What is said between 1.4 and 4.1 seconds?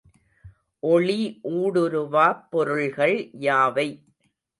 ஊடுருவாப் பொருள்கள் யாவை?